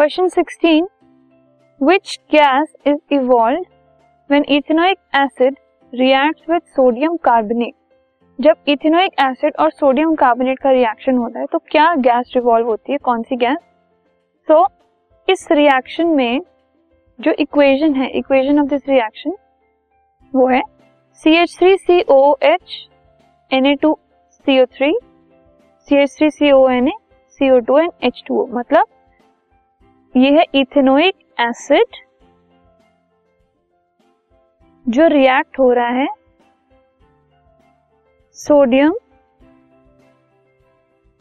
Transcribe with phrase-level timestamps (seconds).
[0.00, 0.86] Question 16
[1.80, 3.62] which gas is evolve
[4.30, 5.56] when ethanoic acid
[5.92, 7.74] reacts with sodium carbonate
[8.38, 12.92] जब ethanoic acid और sodium carbonate का reaction होता है तो क्या गैस रिवॉल्व होती
[12.92, 12.98] है?
[12.98, 13.58] कौन सी गैस
[14.48, 14.64] तो
[15.28, 16.40] इस रिएक्शन में
[17.18, 19.34] जो इक्वेशन है इक्वेशन ऑफ़ दिस रिएक्शन
[20.32, 20.62] वो है
[21.24, 22.78] C H three C O H
[23.50, 23.96] N A two
[24.46, 24.92] C O three
[25.88, 26.94] C H three C O N A
[27.40, 28.86] C O two and H two O मतलब
[30.14, 31.96] ये है ethanoic acid
[34.86, 36.06] जो react हो रहा है
[38.38, 38.92] sodium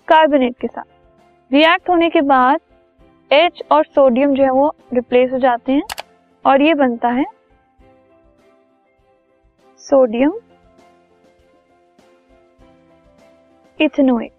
[0.07, 2.59] carbonate के साथ। React होने के बाद
[3.31, 5.83] एच और सोडियम जो है वो रिप्लेस हो जाते हैं
[6.45, 7.25] और ये बनता है
[9.79, 10.39] सोडियम
[13.79, 14.33] इथेनोइक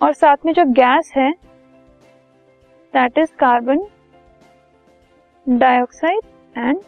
[0.00, 1.32] और साथ में जो गैस है
[2.94, 3.86] that is carbon
[5.46, 6.80] dioxide and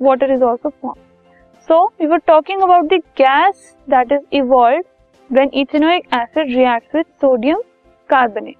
[0.00, 1.00] water is also form
[1.68, 4.82] so you are talking about the gas that is evolve
[5.30, 7.62] when ethanoic acid react with sodium
[8.10, 8.56] carbonate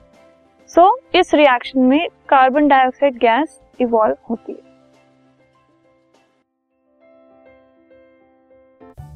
[0.70, 4.73] so इस रिएक्शन में carbon dioxide gas evolve होती है।